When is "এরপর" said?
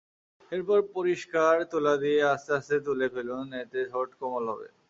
0.51-0.79